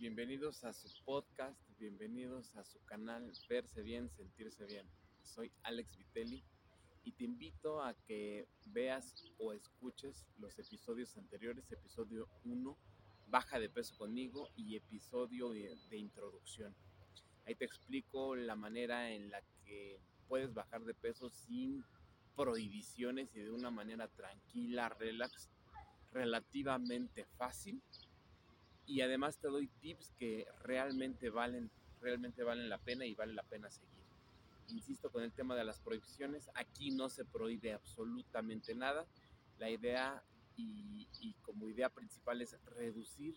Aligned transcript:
bienvenidos 0.00 0.64
a 0.64 0.72
su 0.72 0.88
podcast, 1.04 1.60
bienvenidos 1.78 2.54
a 2.56 2.64
su 2.64 2.82
canal 2.84 3.30
Verse 3.48 3.82
Bien, 3.82 4.10
Sentirse 4.10 4.64
Bien. 4.64 4.86
Soy 5.22 5.52
Alex 5.62 5.96
Vitelli 5.96 6.42
y 7.04 7.12
te 7.12 7.24
invito 7.24 7.82
a 7.82 7.94
que 7.94 8.48
veas 8.66 9.14
o 9.38 9.52
escuches 9.52 10.26
los 10.38 10.58
episodios 10.58 11.16
anteriores, 11.16 11.70
episodio 11.70 12.28
1, 12.44 12.76
Baja 13.28 13.58
de 13.58 13.68
peso 13.68 13.96
conmigo 13.96 14.50
y 14.56 14.76
episodio 14.76 15.50
de, 15.50 15.96
introducción. 15.96 16.74
Ahí 17.46 17.54
te 17.54 17.64
explico 17.64 18.34
la 18.34 18.56
manera 18.56 19.12
en 19.12 19.30
la 19.30 19.42
que 19.64 20.00
puedes 20.28 20.52
bajar 20.52 20.84
de 20.84 20.94
peso 20.94 21.30
sin 21.30 21.84
prohibiciones 22.34 23.34
y 23.34 23.40
de 23.40 23.50
una 23.50 23.70
manera 23.70 24.08
tranquila, 24.08 24.88
relax, 24.88 25.50
relativamente 26.12 27.26
fácil 27.36 27.80
y 28.86 29.00
además 29.00 29.38
te 29.38 29.48
doy 29.48 29.68
tips 29.80 30.12
que 30.18 30.46
realmente 30.62 31.30
valen, 31.30 31.70
realmente 32.00 32.42
valen 32.42 32.68
la 32.68 32.78
pena 32.78 33.04
y 33.06 33.14
vale 33.14 33.32
la 33.32 33.42
pena 33.42 33.70
seguir. 33.70 34.04
Insisto 34.68 35.10
con 35.10 35.22
el 35.22 35.32
tema 35.32 35.54
de 35.56 35.64
las 35.64 35.80
prohibiciones, 35.80 36.50
aquí 36.54 36.90
no 36.90 37.08
se 37.08 37.24
prohíbe 37.24 37.72
absolutamente 37.72 38.74
nada. 38.74 39.06
La 39.58 39.70
idea 39.70 40.22
y, 40.56 41.06
y 41.20 41.34
como 41.42 41.68
idea 41.68 41.88
principal 41.88 42.42
es 42.42 42.56
reducir 42.64 43.36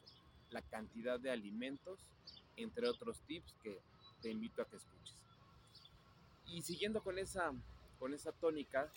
la 0.50 0.62
cantidad 0.62 1.20
de 1.20 1.32
alimentos, 1.32 2.00
entre 2.56 2.88
otros 2.88 3.22
tips 3.22 3.54
que 3.62 3.82
te 4.22 4.30
invito 4.30 4.62
a 4.62 4.66
que 4.66 4.78
escuches. 4.78 5.18
Y 6.48 6.62
siguiendo 6.62 7.02
con 7.04 7.20
esa, 7.20 7.54
con 8.00 8.14
esa 8.14 8.32
tónica, 8.32 8.92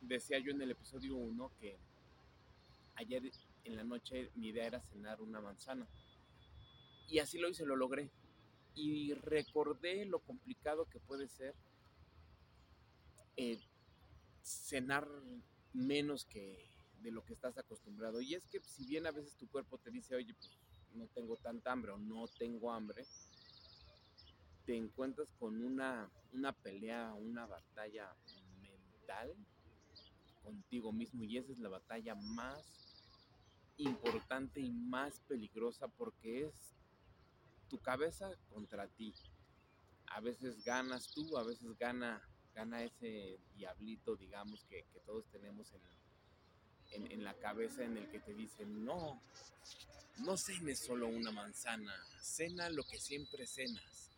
decía 0.00 0.38
yo 0.38 0.50
en 0.50 0.62
el 0.62 0.70
episodio 0.70 1.14
1 1.16 1.52
que 1.60 1.76
ayer 2.96 3.30
en 3.64 3.76
la 3.76 3.84
noche 3.84 4.30
mi 4.34 4.48
idea 4.48 4.66
era 4.66 4.80
cenar 4.80 5.20
una 5.20 5.40
manzana. 5.40 5.86
Y 7.08 7.18
así 7.18 7.38
lo 7.38 7.48
hice, 7.48 7.64
lo 7.64 7.76
logré. 7.76 8.10
Y 8.74 9.14
recordé 9.14 10.04
lo 10.04 10.20
complicado 10.20 10.88
que 10.88 11.00
puede 11.00 11.28
ser 11.28 11.54
eh, 13.36 13.58
cenar 14.42 15.08
menos 15.72 16.24
que 16.24 16.70
de 17.02 17.10
lo 17.10 17.24
que 17.24 17.34
estás 17.34 17.58
acostumbrado. 17.58 18.20
Y 18.20 18.34
es 18.34 18.46
que 18.46 18.60
si 18.60 18.86
bien 18.86 19.06
a 19.06 19.12
veces 19.12 19.36
tu 19.36 19.48
cuerpo 19.48 19.78
te 19.78 19.90
dice, 19.90 20.14
oye, 20.14 20.34
pues 20.34 20.50
no 20.94 21.06
tengo 21.08 21.36
tanta 21.36 21.72
hambre 21.72 21.92
o 21.92 21.98
no 21.98 22.26
tengo 22.38 22.72
hambre, 22.72 23.06
te 24.66 24.76
encuentras 24.76 25.28
con 25.38 25.62
una, 25.64 26.10
una 26.32 26.52
pelea, 26.52 27.12
una 27.14 27.46
batalla 27.46 28.14
mental 28.60 29.34
contigo 30.42 30.92
mismo 30.92 31.24
y 31.24 31.38
esa 31.38 31.52
es 31.52 31.58
la 31.58 31.68
batalla 31.68 32.14
más 32.14 32.89
importante 33.84 34.60
y 34.60 34.70
más 34.70 35.20
peligrosa 35.20 35.88
porque 35.88 36.46
es 36.46 36.74
tu 37.68 37.78
cabeza 37.78 38.30
contra 38.48 38.88
ti. 38.88 39.14
A 40.06 40.20
veces 40.20 40.64
ganas 40.64 41.10
tú, 41.12 41.38
a 41.38 41.44
veces 41.44 41.76
gana, 41.78 42.20
gana 42.54 42.82
ese 42.82 43.38
diablito, 43.54 44.16
digamos, 44.16 44.64
que, 44.64 44.84
todos 45.06 45.26
tenemos 45.30 45.72
en, 45.72 45.82
en, 46.90 47.12
en, 47.12 47.24
la 47.24 47.34
cabeza 47.34 47.84
en 47.84 47.96
el 47.96 48.08
que 48.10 48.18
te 48.20 48.34
dicen, 48.34 48.84
no, 48.84 49.22
no 50.18 50.36
cenes 50.36 50.78
solo 50.78 51.06
una 51.08 51.30
manzana, 51.30 51.94
cena 52.20 52.68
lo 52.70 52.84
que 52.84 52.98
siempre 52.98 53.46
cenas. 53.46 54.10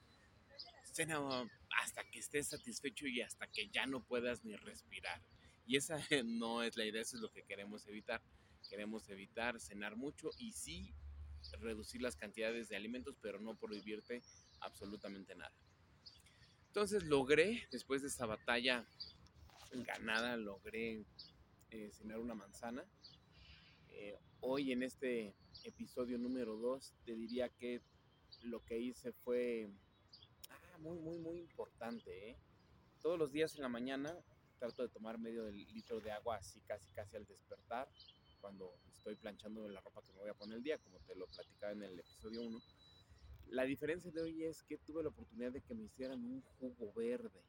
Cena 0.84 1.48
hasta 1.82 2.04
que 2.04 2.18
estés 2.18 2.48
satisfecho 2.48 3.06
y 3.06 3.22
hasta 3.22 3.46
que 3.46 3.68
ya 3.68 3.86
no 3.86 4.02
puedas 4.04 4.44
ni 4.44 4.56
respirar. 4.56 5.22
Y 5.66 5.76
esa 5.76 5.96
no 6.24 6.62
es 6.62 6.76
la 6.76 6.84
idea, 6.84 7.02
eso 7.02 7.16
es 7.16 7.22
lo 7.22 7.30
que 7.30 7.42
queremos 7.42 7.86
evitar. 7.86 8.22
Queremos 8.72 9.06
evitar 9.10 9.60
cenar 9.60 9.96
mucho 9.96 10.30
y 10.38 10.52
sí 10.52 10.94
reducir 11.60 12.00
las 12.00 12.16
cantidades 12.16 12.70
de 12.70 12.76
alimentos, 12.76 13.18
pero 13.20 13.38
no 13.38 13.54
prohibirte 13.54 14.22
absolutamente 14.60 15.34
nada. 15.34 15.52
Entonces 16.68 17.04
logré, 17.04 17.68
después 17.70 18.00
de 18.00 18.08
esta 18.08 18.24
batalla 18.24 18.86
ganada, 19.72 20.38
logré 20.38 21.04
eh, 21.70 21.90
cenar 21.92 22.18
una 22.18 22.34
manzana. 22.34 22.82
Eh, 23.90 24.18
hoy 24.40 24.72
en 24.72 24.84
este 24.84 25.34
episodio 25.64 26.16
número 26.16 26.56
2 26.56 26.94
te 27.04 27.14
diría 27.14 27.50
que 27.50 27.82
lo 28.40 28.64
que 28.64 28.78
hice 28.78 29.12
fue 29.12 29.68
ah, 30.48 30.78
muy, 30.78 30.98
muy, 30.98 31.18
muy 31.18 31.36
importante. 31.38 32.30
¿eh? 32.30 32.38
Todos 33.02 33.18
los 33.18 33.32
días 33.32 33.54
en 33.54 33.60
la 33.60 33.68
mañana 33.68 34.16
trato 34.58 34.82
de 34.82 34.88
tomar 34.88 35.18
medio 35.18 35.50
litro 35.50 36.00
de 36.00 36.10
agua 36.10 36.36
así 36.36 36.58
casi 36.62 36.88
casi 36.92 37.16
al 37.16 37.26
despertar 37.26 37.90
cuando 38.42 38.74
estoy 38.98 39.14
planchando 39.14 39.68
la 39.68 39.80
ropa 39.80 40.02
que 40.02 40.12
me 40.12 40.18
voy 40.18 40.28
a 40.28 40.34
poner 40.34 40.58
el 40.58 40.62
día, 40.62 40.76
como 40.78 40.98
te 41.06 41.14
lo 41.14 41.26
platicaba 41.28 41.72
en 41.72 41.84
el 41.84 41.98
episodio 41.98 42.42
1. 42.42 42.60
La 43.50 43.62
diferencia 43.64 44.10
de 44.10 44.20
hoy 44.20 44.44
es 44.44 44.62
que 44.64 44.76
tuve 44.78 45.02
la 45.02 45.10
oportunidad 45.10 45.52
de 45.52 45.60
que 45.62 45.74
me 45.74 45.84
hicieran 45.84 46.18
un 46.24 46.42
jugo 46.58 46.92
verde. 46.94 47.40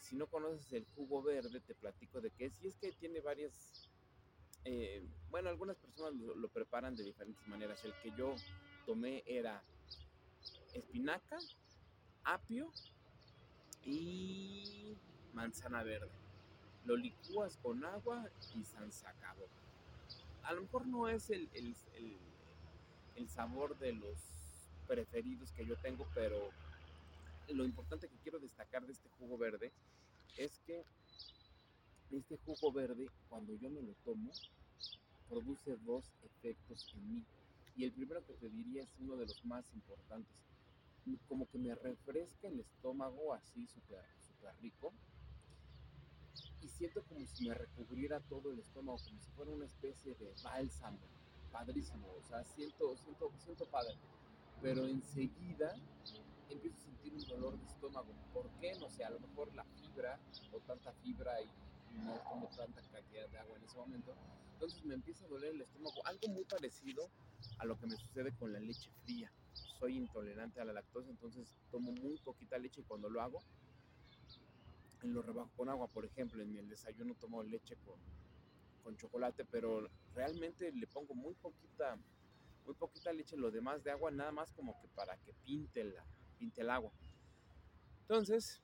Si 0.00 0.16
no 0.16 0.26
conoces 0.26 0.72
el 0.72 0.86
jugo 0.96 1.22
verde, 1.22 1.60
te 1.60 1.74
platico 1.74 2.20
de 2.20 2.30
qué 2.30 2.46
es. 2.46 2.62
Y 2.62 2.68
es 2.68 2.76
que 2.76 2.92
tiene 2.92 3.20
varias... 3.20 3.88
Eh, 4.64 5.06
bueno, 5.30 5.50
algunas 5.50 5.76
personas 5.76 6.14
lo, 6.14 6.34
lo 6.34 6.48
preparan 6.48 6.96
de 6.96 7.04
diferentes 7.04 7.46
maneras. 7.46 7.84
El 7.84 7.92
que 8.02 8.10
yo 8.16 8.34
tomé 8.86 9.22
era 9.26 9.62
espinaca, 10.72 11.38
apio 12.24 12.72
y 13.84 14.96
manzana 15.34 15.82
verde. 15.82 16.10
Lo 16.86 16.96
licúas 16.96 17.58
con 17.62 17.84
agua 17.84 18.30
y 18.54 18.62
acabó 19.06 19.46
a 20.44 20.52
lo 20.52 20.62
mejor 20.62 20.86
no 20.86 21.08
es 21.08 21.30
el, 21.30 21.48
sabor 23.28 23.76
de 23.78 23.92
los 23.92 24.18
preferidos 24.86 25.50
que 25.52 25.66
yo 25.66 25.76
tengo, 25.76 26.06
pero 26.14 26.50
lo 27.48 27.64
importante 27.64 28.08
que 28.08 28.18
quiero 28.18 28.38
destacar 28.38 28.86
de 28.86 28.92
este 28.92 29.08
jugo 29.18 29.36
verde 29.38 29.72
es 30.36 30.60
que 30.66 30.84
este 32.10 32.36
jugo 32.44 32.70
verde, 32.72 33.08
cuando 33.28 33.54
yo 33.54 33.70
me 33.70 33.82
lo 33.82 33.92
tomo, 34.04 34.30
produce 35.28 35.76
dos 35.84 36.04
efectos 36.22 36.86
en 36.94 37.14
mí. 37.14 37.24
Y 37.76 37.84
el 37.84 37.92
primero 37.92 38.24
que 38.24 38.34
te 38.34 38.48
diría 38.50 38.82
es 38.82 38.94
uno 39.00 39.16
de 39.16 39.26
los 39.26 39.44
más 39.44 39.64
importantes. 39.74 40.32
Como 41.28 41.48
que 41.48 41.58
me 41.58 41.74
refresca 41.74 42.48
el 42.48 42.60
estómago 42.60 43.34
así 43.34 43.66
súper 43.66 44.04
rico 44.60 44.92
siento 46.84 47.08
como 47.08 47.26
si 47.26 47.48
me 47.48 47.54
recubriera 47.54 48.20
todo 48.20 48.52
el 48.52 48.58
estómago, 48.58 48.98
como 48.98 49.18
si 49.18 49.30
fuera 49.30 49.52
una 49.52 49.64
especie 49.64 50.14
de 50.16 50.34
bálsamo, 50.42 50.98
padrísimo, 51.50 52.06
o 52.12 52.22
sea, 52.22 52.44
siento, 52.44 52.94
siento, 52.96 53.32
siento 53.38 53.66
padre, 53.66 53.94
pero 54.60 54.86
enseguida 54.86 55.74
empiezo 56.50 56.76
a 56.76 56.82
sentir 56.82 57.14
un 57.14 57.26
dolor 57.26 57.58
de 57.58 57.64
estómago, 57.64 58.08
¿por 58.34 58.50
qué? 58.60 58.74
No 58.78 58.90
sé, 58.90 59.02
a 59.02 59.10
lo 59.10 59.18
mejor 59.18 59.54
la 59.54 59.64
fibra 59.64 60.20
o 60.52 60.60
tanta 60.60 60.92
fibra 60.92 61.40
y 61.40 61.98
no 62.00 62.18
tomo 62.28 62.50
tanta 62.54 62.82
cantidad 62.82 63.28
de 63.30 63.38
agua 63.38 63.56
en 63.56 63.64
ese 63.64 63.78
momento, 63.78 64.14
entonces 64.52 64.84
me 64.84 64.94
empieza 64.94 65.24
a 65.24 65.28
doler 65.28 65.54
el 65.54 65.62
estómago, 65.62 66.06
algo 66.06 66.28
muy 66.28 66.44
parecido 66.44 67.08
a 67.60 67.64
lo 67.64 67.78
que 67.78 67.86
me 67.86 67.96
sucede 67.96 68.36
con 68.36 68.52
la 68.52 68.60
leche 68.60 68.90
fría. 69.04 69.32
Soy 69.78 69.96
intolerante 69.96 70.60
a 70.60 70.64
la 70.64 70.72
lactosa, 70.72 71.08
entonces 71.08 71.56
tomo 71.70 71.92
muy 71.92 72.18
poquita 72.18 72.58
leche 72.58 72.82
y 72.82 72.84
cuando 72.84 73.08
lo 73.08 73.22
hago 73.22 73.42
lo 75.12 75.22
rebajo 75.22 75.50
con 75.56 75.68
agua, 75.68 75.88
por 75.88 76.04
ejemplo, 76.04 76.42
en 76.42 76.56
el 76.56 76.68
desayuno 76.68 77.14
tomo 77.14 77.42
leche 77.42 77.76
con, 77.84 77.98
con 78.82 78.96
chocolate, 78.96 79.44
pero 79.44 79.88
realmente 80.14 80.72
le 80.72 80.86
pongo 80.86 81.14
muy 81.14 81.34
poquita, 81.34 81.98
muy 82.64 82.74
poquita 82.74 83.12
leche, 83.12 83.36
lo 83.36 83.50
demás 83.50 83.82
de 83.84 83.90
agua, 83.90 84.10
nada 84.10 84.32
más 84.32 84.52
como 84.52 84.80
que 84.80 84.88
para 84.88 85.16
que 85.18 85.34
pinte, 85.44 85.84
la, 85.84 86.04
pinte 86.38 86.62
el 86.62 86.70
agua. 86.70 86.92
Entonces, 88.02 88.62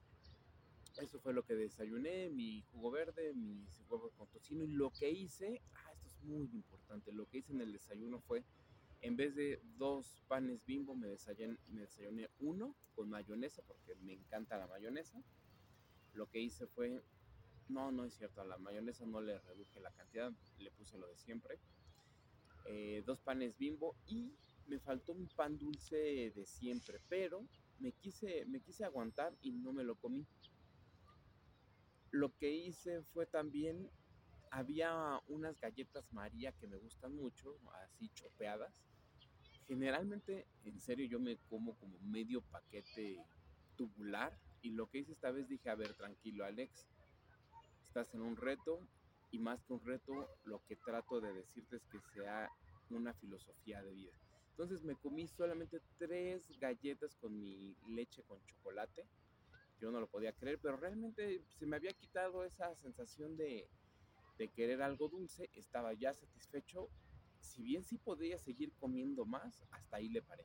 eso 1.01 1.19
fue 1.21 1.33
lo 1.33 1.45
que 1.45 1.55
desayuné, 1.55 2.29
mi 2.29 2.63
jugo 2.73 2.91
verde, 2.91 3.33
mi 3.33 3.67
huevo 3.89 4.11
con 4.17 4.29
tocino, 4.29 4.65
y 4.65 4.69
lo 4.69 4.91
que 4.91 5.11
hice, 5.11 5.63
ah, 5.75 5.93
esto 5.93 6.09
es 6.09 6.23
muy 6.23 6.49
importante, 6.53 7.13
lo 7.13 7.27
que 7.27 7.39
hice 7.39 7.53
en 7.53 7.61
el 7.61 7.73
desayuno 7.73 8.21
fue, 8.21 8.45
en 9.03 9.17
vez 9.17 9.35
de 9.35 9.61
dos 9.79 10.23
panes 10.29 10.65
bimbo, 10.67 10.95
me 10.95 11.09
desayuné, 11.09 11.57
me 11.69 11.83
desayuné 11.83 12.29
uno 12.41 12.75
con 12.95 13.09
mayonesa, 13.09 13.63
porque 13.67 13.95
me 13.97 14.13
encanta 14.13 14.59
la 14.59 14.67
mayonesa, 14.67 15.23
lo 16.15 16.27
que 16.29 16.41
hice 16.41 16.67
fue, 16.67 17.03
no, 17.69 17.93
no 17.93 18.05
es 18.05 18.15
cierto, 18.15 18.41
a 18.41 18.45
la 18.45 18.59
mayonesa 18.59 19.07
no 19.07 19.21
le 19.21 19.39
reduje 19.39 19.81
la 19.81 19.93
cantidad, 19.93 20.33
le 20.59 20.71
puse 20.73 20.99
lo 20.99 21.07
de 21.09 21.17
siempre. 21.17 21.59
Eh, 22.67 23.03
dos 23.07 23.21
panes 23.21 23.57
bimbo 23.57 23.97
y 24.07 24.35
me 24.67 24.79
faltó 24.79 25.13
un 25.13 25.29
pan 25.29 25.59
dulce 25.59 25.97
de 25.97 26.47
siempre, 26.47 27.01
pero 27.09 27.47
me 27.79 27.93
quise, 27.93 28.45
me 28.47 28.61
quise 28.61 28.85
aguantar 28.85 29.37
y 29.41 29.53
no 29.53 29.73
me 29.73 29.85
lo 29.85 29.97
comí. 29.97 30.27
Lo 32.11 32.37
que 32.37 32.51
hice 32.51 33.03
fue 33.03 33.27
también, 33.27 33.91
había 34.51 35.21
unas 35.29 35.59
galletas 35.61 36.13
María 36.13 36.53
que 36.53 36.67
me 36.67 36.77
gustan 36.77 37.15
mucho, 37.15 37.57
así 37.85 38.11
chopeadas. 38.15 38.85
Generalmente, 39.67 40.49
en 40.65 40.81
serio, 40.81 41.07
yo 41.07 41.21
me 41.21 41.37
como 41.49 41.77
como 41.77 41.99
medio 42.01 42.43
paquete 42.43 43.25
tubular 43.77 44.37
y 44.63 44.71
lo 44.71 44.89
que 44.89 44.99
hice 44.99 45.13
esta 45.13 45.31
vez 45.31 45.49
dije, 45.49 45.71
a 45.71 45.75
ver, 45.75 45.95
tranquilo 45.95 46.45
Alex, 46.45 46.87
estás 47.87 48.15
en 48.15 48.23
un 48.23 48.37
reto 48.37 48.81
y 49.31 49.39
más 49.39 49.63
que 49.65 49.73
un 49.73 49.85
reto, 49.85 50.29
lo 50.45 50.63
que 50.67 50.77
trato 50.77 51.21
de 51.21 51.33
decirte 51.33 51.77
es 51.77 51.87
que 51.87 52.01
sea 52.15 52.51
una 52.91 53.15
filosofía 53.15 53.83
de 53.83 53.93
vida. 53.93 54.13
Entonces 54.51 54.83
me 54.85 54.97
comí 54.97 55.27
solamente 55.29 55.81
tres 55.99 56.51
galletas 56.59 57.17
con 57.17 57.39
mi 57.39 57.75
leche 57.89 58.23
con 58.25 58.45
chocolate. 58.45 59.07
Yo 59.81 59.91
no 59.91 60.01
lo 60.01 60.09
podía 60.09 60.33
creer, 60.33 60.59
pero 60.61 60.77
realmente 60.77 61.43
se 61.59 61.65
me 61.65 61.77
había 61.77 61.93
quitado 61.93 62.45
esa 62.45 62.75
sensación 62.77 63.37
de, 63.37 63.69
de 64.37 64.49
querer 64.49 64.83
algo 64.83 65.09
dulce. 65.09 65.49
Estaba 65.55 65.95
ya 65.95 66.13
satisfecho. 66.13 66.91
Si 67.41 67.63
bien 67.63 67.85
sí 67.85 67.97
podía 67.97 68.39
seguir 68.39 68.73
comiendo 68.79 69.25
más, 69.25 69.65
hasta 69.71 69.97
ahí 69.97 70.09
le 70.11 70.21
paré. 70.21 70.45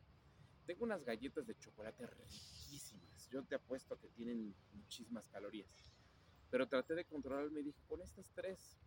Tengo 0.66 0.84
unas 0.84 1.04
galletas 1.04 1.46
de 1.46 1.58
chocolate 1.58 2.08
riquísimas. 2.08 3.30
Yo 3.32 3.44
te 3.44 3.56
apuesto 3.56 4.00
que 4.00 4.10
tienen 4.10 4.56
muchísimas 4.74 5.28
calorías. 5.28 5.70
Pero 6.50 6.68
traté 6.68 6.96
de 6.96 7.06
controlarme 7.06 7.60
y 7.60 7.64
dije, 7.64 7.82
con 7.88 8.02
estas 8.02 8.32
tres 8.34 8.78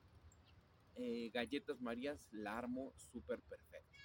eh, 0.96 1.30
galletas 1.30 1.80
Marías 1.80 2.26
la 2.32 2.58
armo 2.58 2.92
súper 2.96 3.40
perfecto 3.42 3.98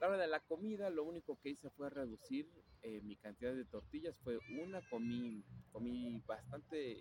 la 0.00 0.08
hora 0.08 0.18
de 0.18 0.26
la 0.26 0.40
comida, 0.40 0.90
lo 0.90 1.04
único 1.04 1.38
que 1.40 1.50
hice 1.50 1.70
fue 1.70 1.88
reducir 1.88 2.46
eh, 2.82 3.00
mi 3.02 3.16
cantidad 3.16 3.54
de 3.54 3.64
tortillas. 3.64 4.14
Fue 4.22 4.38
una, 4.58 4.82
comí, 4.90 5.42
comí 5.72 6.22
bastante 6.26 6.98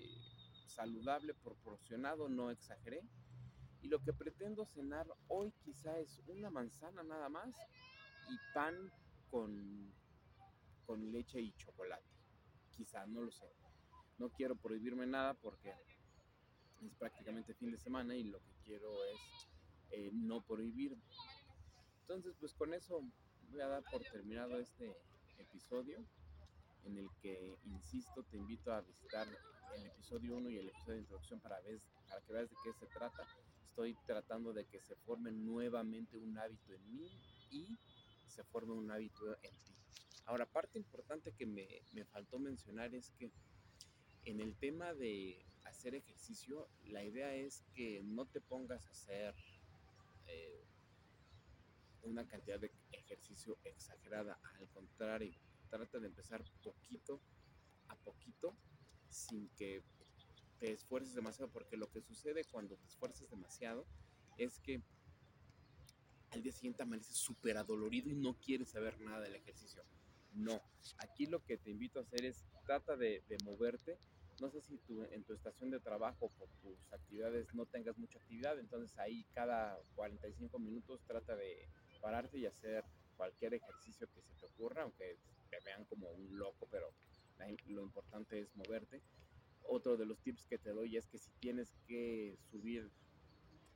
saludable, 0.68 1.33
proporcionado, 1.33 2.30
no 2.30 2.51
exageré. 2.51 3.01
Y 3.81 3.89
lo 3.89 4.00
que 4.00 4.13
pretendo 4.13 4.65
cenar 4.65 5.06
hoy 5.27 5.51
quizá 5.65 6.00
es 6.00 6.21
una 6.27 6.50
manzana 6.50 7.03
nada 7.03 7.27
más 7.27 7.53
y 8.30 8.53
pan 8.53 8.74
con, 9.33 9.91
con 10.85 11.12
leche 11.12 11.41
y 11.41 11.51
chocolate. 11.53 12.06
Quizá, 12.77 13.07
no 13.07 13.21
lo 13.21 13.31
sé. 13.31 13.51
No 14.19 14.30
quiero 14.30 14.56
prohibirme 14.56 15.07
nada 15.07 15.33
porque 15.33 15.74
es 16.85 16.94
prácticamente 17.00 17.56
fin 17.56 17.71
de 17.71 17.80
semana 17.80 18.15
y 18.15 18.25
lo 18.25 18.39
que 18.39 18.53
quiero 18.63 18.94
es 19.06 19.19
eh, 19.91 20.12
no 20.13 20.41
prohibir 20.41 20.95
entonces, 22.03 22.35
pues 22.39 22.53
con 22.53 22.74
eso 22.74 23.01
voy 23.50 23.62
a 23.62 23.68
dar 23.68 23.83
por 23.89 24.03
terminado 24.03 24.59
este 24.59 24.94
episodio 25.38 26.06
en 26.83 26.97
el 26.97 27.09
que, 27.21 27.57
insisto, 27.63 28.24
te 28.24 28.38
invito 28.38 28.74
a 28.74 28.81
visitar 28.81 29.25
el 29.77 29.85
episodio 29.85 30.35
1 30.35 30.50
y 30.50 30.57
el 30.57 30.68
episodio 30.68 30.95
de 30.95 31.00
introducción 31.00 31.39
para, 31.39 31.59
ver, 31.62 31.80
para 32.09 32.21
que 32.21 32.33
veas 32.33 32.50
de 32.50 32.56
qué 32.63 32.74
se 32.74 32.88
trata. 32.88 33.25
Estoy 33.69 33.95
tratando 34.06 34.51
de 34.53 34.65
que 34.65 34.81
se 34.81 34.95
forme 34.97 35.31
nuevamente 35.31 36.18
un 36.18 36.38
hábito 36.38 36.74
en 36.74 36.94
mí 36.94 37.09
y 37.50 37.68
se 38.33 38.44
forme 38.44 38.74
un 38.74 38.89
hábito 38.91 39.38
en 39.41 39.56
ti. 39.63 39.75
Ahora, 40.25 40.45
parte 40.45 40.80
importante 40.80 41.33
que 41.33 41.45
me, 41.45 41.68
me 41.94 42.06
faltó 42.06 42.39
mencionar 42.39 42.94
es 42.95 43.12
que 43.12 43.31
en 44.25 44.39
el 44.39 44.56
tema 44.56 44.94
de 44.94 45.45
hacer 45.65 45.95
ejercicio, 45.95 46.69
la 46.85 47.03
idea 47.03 47.33
es 47.35 47.63
que 47.74 48.01
no 48.03 48.25
te 48.25 48.41
pongas 48.41 48.88
a 48.88 48.91
hacer 48.91 49.35
eh, 50.27 50.65
una 52.03 52.27
cantidad 52.27 52.59
de 52.59 52.71
ejercicio 52.91 53.57
exagerada. 53.63 54.39
Al 54.59 54.68
contrario, 54.69 55.33
trata 55.69 56.00
de 56.00 56.07
empezar 56.07 56.44
poquito 56.63 57.21
a 57.88 57.95
poquito 57.97 58.56
sin 59.09 59.50
que 59.50 59.83
te 60.59 60.71
esfuerces 60.71 61.13
demasiado, 61.13 61.51
porque 61.51 61.77
lo 61.77 61.89
que 61.91 62.01
sucede 62.01 62.45
cuando 62.45 62.77
te 62.77 62.88
esfuerzas 62.88 63.30
demasiado 63.30 63.85
es 64.38 64.59
que 64.59 64.81
al 66.33 66.44
día 66.44 66.51
siguiente 66.51 66.83
amaneces 66.83 67.18
súper 67.18 67.57
adolorido 67.57 68.09
y 68.09 68.15
no 68.15 68.35
quieres 68.39 68.69
saber 68.69 69.00
nada 69.01 69.21
del 69.21 69.35
ejercicio. 69.35 69.83
No, 70.33 70.62
aquí 70.97 71.27
lo 71.27 71.44
que 71.44 71.57
te 71.57 71.69
invito 71.69 72.00
a 72.00 72.03
hacer 72.03 72.25
es 72.25 72.45
trata 72.65 72.95
de, 72.95 73.24
de 73.27 73.38
moverte. 73.44 74.00
No 74.41 74.50
sé 74.50 74.62
si 74.62 74.77
tú, 74.80 75.03
en 75.03 75.24
tu 75.24 75.33
estación 75.33 75.69
de 75.69 75.80
trabajo 75.80 76.30
por 76.39 76.50
tus 76.62 76.91
actividades 76.91 77.53
no 77.53 77.68
tengas 77.68 77.97
mucha 78.00 78.18
actividad, 78.18 78.59
entonces 78.59 78.97
ahí 78.97 79.25
cada 79.35 79.80
45 79.95 80.57
minutos 80.57 81.01
trata 81.06 81.35
de 81.35 81.69
pararte 82.01 82.39
y 82.39 82.47
hacer 82.47 82.83
cualquier 83.15 83.53
ejercicio 83.53 84.07
que 84.12 84.21
se 84.21 84.33
te 84.33 84.45
ocurra, 84.47 84.83
aunque 84.83 85.18
te 85.51 85.57
vean 85.63 85.85
como 85.85 86.09
un 86.09 86.35
loco, 86.38 86.68
pero 86.71 86.91
lo 87.68 87.83
importante 87.83 88.39
es 88.39 88.56
moverte. 88.56 89.01
Otro 89.63 89.97
de 89.97 90.06
los 90.06 90.19
tips 90.21 90.45
que 90.45 90.57
te 90.57 90.71
doy 90.71 90.97
es 90.97 91.07
que 91.07 91.18
si 91.18 91.31
tienes 91.39 91.74
que 91.88 92.38
subir, 92.51 92.91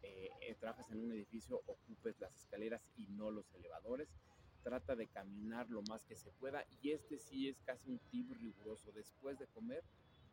eh, 0.02 0.30
eh, 0.42 0.56
trabajas 0.56 0.90
en 0.92 1.00
un 1.00 1.12
edificio, 1.12 1.62
ocupes 1.66 2.20
las 2.20 2.36
escaleras 2.36 2.82
y 2.96 3.08
no 3.08 3.32
los 3.32 3.54
elevadores. 3.54 4.10
Trata 4.64 4.96
de 4.96 5.08
caminar 5.08 5.70
lo 5.70 5.82
más 5.84 6.06
que 6.06 6.16
se 6.16 6.32
pueda 6.32 6.66
y 6.82 6.92
este 6.92 7.18
sí 7.18 7.48
es 7.48 7.62
casi 7.62 7.90
un 7.90 8.00
tip 8.10 8.32
riguroso. 8.32 8.92
Después 8.92 9.40
de 9.40 9.48
comer, 9.48 9.84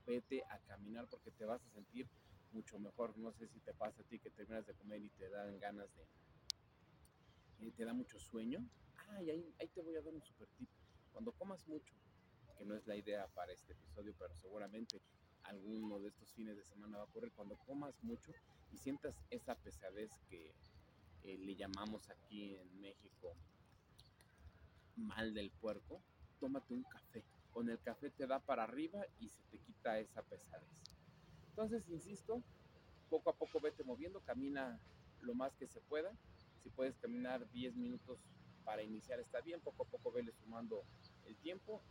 vete 0.07 0.43
a 0.51 0.59
caminar 0.61 1.09
porque 1.09 1.31
te 1.31 1.45
vas 1.45 1.65
a 1.65 1.71
sentir 1.71 2.09
mucho 2.53 2.79
mejor. 2.79 3.17
No 3.19 3.33
sé 3.33 3.47
si 3.49 3.61
te 3.61 3.75
pasa 3.75 4.03
a 4.03 4.05
ti 4.05 4.19
que 4.19 4.31
terminas 4.31 4.67
de 4.67 4.75
comer 4.75 5.03
y 5.03 5.11
te 5.11 5.29
dan 5.29 5.59
ganas 5.59 5.89
de, 5.97 7.71
te 7.73 7.85
da 7.85 7.93
mucho 7.93 8.19
sueño, 8.19 8.67
ah, 9.09 9.23
y 9.23 9.31
ahí, 9.31 9.55
ahí 9.61 9.69
te 9.69 9.81
voy 9.81 9.97
a 9.97 10.03
dar 10.03 10.13
un 10.13 10.23
super 10.23 10.49
tip. 10.59 10.69
Cuando 11.13 11.33
comas 11.33 11.67
mucho, 11.67 11.95
que 12.59 12.65
no 12.65 12.75
es 12.75 12.87
la 12.87 12.97
idea 12.97 13.27
para 13.29 13.53
este 13.53 13.73
episodio, 13.73 14.15
pero 14.19 14.35
seguramente 14.35 15.01
alguno 15.45 15.99
de 16.01 16.09
estos 16.09 16.33
fines 16.33 16.57
de 16.57 16.65
semana 16.65 16.99
va 16.99 17.05
a 17.05 17.07
ocurrir, 17.07 17.33
cuando 17.33 17.57
comas 17.57 17.95
mucho 18.03 18.33
y 18.73 18.79
sientas 18.79 19.15
esa 19.31 19.55
pesadez 19.55 20.11
que 20.29 20.53
le 21.23 21.57
llamamos 21.57 22.11
aquí 22.11 22.55
en 22.55 22.81
México 22.81 23.35
mal 24.97 25.33
del 25.33 25.51
puerco, 25.51 26.03
tómate 26.39 26.75
un 26.75 26.83
café. 26.85 27.25
Con 27.53 27.71
el 27.71 27.81
café 27.81 28.11
te 28.11 28.27
da 28.27 28.41
para 28.41 28.65
arriba 28.65 29.05
y 29.21 29.29
se 29.29 29.43
te 29.45 29.59
quita 29.59 29.99
esa 29.99 30.23
pesadez. 30.23 30.69
Entonces, 31.49 31.89
insisto, 31.89 32.43
poco 33.09 33.31
a 33.31 33.37
poco 33.37 33.61
vete 33.61 33.85
moviendo, 33.85 34.21
camina 34.21 34.81
lo 35.21 35.35
más 35.35 35.55
que 35.57 35.67
se 35.67 35.81
pueda 35.81 36.13
si 36.65 36.71
puedes 36.71 36.97
caminar 36.97 37.49
10 37.51 37.77
minutos 37.77 38.19
para 38.65 38.83
iniciar 38.83 39.21
está 39.21 39.43
bien, 39.43 39.61
poco 39.61 39.83
a 39.83 39.87
poco 39.87 40.11
vele 40.11 40.33
sumando 40.33 40.83
el 41.27 41.37
tiempo. 41.37 41.83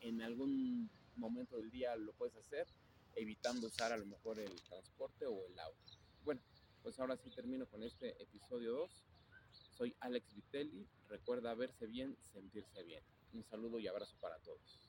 En 0.00 0.22
algún 0.22 0.90
momento 1.16 1.58
del 1.58 1.70
día 1.70 1.94
lo 1.96 2.12
puedes 2.14 2.34
hacer, 2.36 2.66
evitando 3.16 3.66
usar 3.66 3.92
a 3.92 3.96
lo 3.96 4.06
mejor 4.06 4.38
el 4.38 4.54
transporte 4.62 5.26
o 5.26 5.46
el 5.46 5.58
auto. 5.58 5.92
Bueno, 6.24 6.40
pues 6.82 6.98
ahora 6.98 7.16
sí 7.16 7.30
termino 7.30 7.66
con 7.66 7.82
este 7.82 8.22
episodio 8.22 8.72
2. 8.72 9.04
Soy 9.76 9.96
Alex 10.00 10.34
Vitelli. 10.34 10.86
Recuerda 11.08 11.54
verse 11.54 11.86
bien, 11.86 12.16
sentirse 12.32 12.82
bien. 12.82 13.02
Un 13.32 13.44
saludo 13.44 13.78
y 13.78 13.88
abrazo 13.88 14.16
para 14.20 14.38
todos. 14.38 14.83